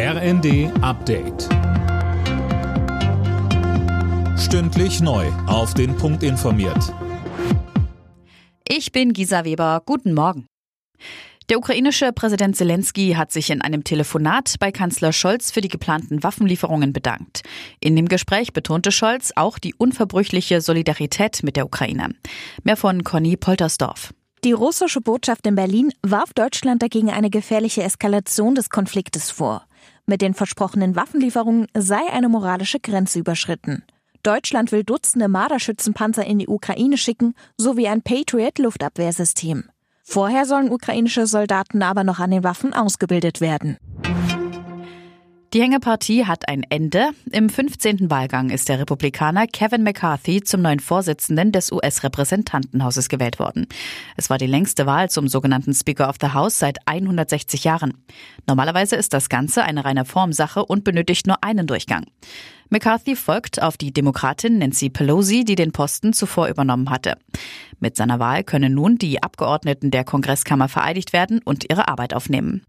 [0.00, 1.48] RND Update.
[4.38, 5.26] Stündlich neu.
[5.48, 6.94] Auf den Punkt informiert.
[8.68, 9.82] Ich bin Gisa Weber.
[9.84, 10.46] Guten Morgen.
[11.50, 16.22] Der ukrainische Präsident Zelensky hat sich in einem Telefonat bei Kanzler Scholz für die geplanten
[16.22, 17.42] Waffenlieferungen bedankt.
[17.80, 22.14] In dem Gespräch betonte Scholz auch die unverbrüchliche Solidarität mit der Ukraine.
[22.62, 24.14] Mehr von Conny Poltersdorf.
[24.44, 29.67] Die russische Botschaft in Berlin warf Deutschland dagegen eine gefährliche Eskalation des Konfliktes vor.
[30.08, 33.84] Mit den versprochenen Waffenlieferungen sei eine moralische Grenze überschritten.
[34.22, 39.64] Deutschland will Dutzende Marderschützenpanzer in die Ukraine schicken, sowie ein Patriot-Luftabwehrsystem.
[40.02, 43.76] Vorher sollen ukrainische Soldaten aber noch an den Waffen ausgebildet werden.
[45.54, 47.08] Die Hängepartie hat ein Ende.
[47.32, 48.10] Im 15.
[48.10, 53.66] Wahlgang ist der Republikaner Kevin McCarthy zum neuen Vorsitzenden des US-Repräsentantenhauses gewählt worden.
[54.18, 57.94] Es war die längste Wahl zum sogenannten Speaker of the House seit 160 Jahren.
[58.46, 62.04] Normalerweise ist das Ganze eine reine Formsache und benötigt nur einen Durchgang.
[62.68, 67.16] McCarthy folgt auf die Demokratin Nancy Pelosi, die den Posten zuvor übernommen hatte.
[67.80, 72.66] Mit seiner Wahl können nun die Abgeordneten der Kongresskammer vereidigt werden und ihre Arbeit aufnehmen.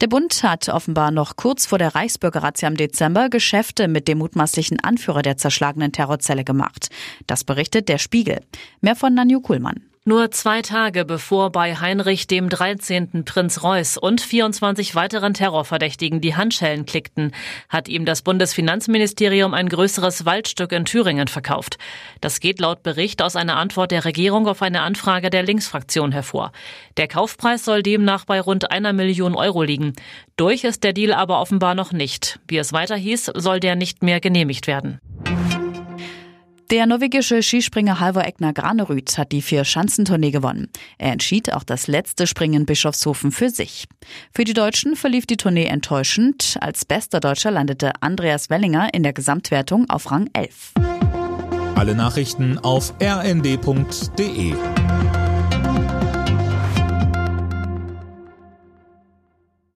[0.00, 4.78] Der Bund hat offenbar noch kurz vor der Reichsbürgerrazzia im Dezember Geschäfte mit dem mutmaßlichen
[4.78, 6.90] Anführer der zerschlagenen Terrorzelle gemacht.
[7.26, 8.40] Das berichtet der Spiegel.
[8.80, 9.82] Mehr von Nanju Kuhlmann.
[10.08, 13.26] Nur zwei Tage bevor bei Heinrich dem 13.
[13.26, 17.32] Prinz Reuß und 24 weiteren Terrorverdächtigen die Handschellen klickten,
[17.68, 21.76] hat ihm das Bundesfinanzministerium ein größeres Waldstück in Thüringen verkauft.
[22.22, 26.52] Das geht laut Bericht aus einer Antwort der Regierung auf eine Anfrage der Linksfraktion hervor.
[26.96, 29.92] Der Kaufpreis soll demnach bei rund einer Million Euro liegen.
[30.36, 32.40] Durch ist der Deal aber offenbar noch nicht.
[32.48, 35.02] Wie es weiter hieß, soll der nicht mehr genehmigt werden.
[36.70, 40.68] Der norwegische Skispringer Halvor Egner Granerüth hat die Vier-Schanzentournee gewonnen.
[40.98, 43.86] Er entschied auch das letzte Springen Bischofshofen für sich.
[44.34, 46.58] Für die Deutschen verlief die Tournee enttäuschend.
[46.60, 50.74] Als bester Deutscher landete Andreas Wellinger in der Gesamtwertung auf Rang 11.
[51.74, 54.52] Alle Nachrichten auf rnd.de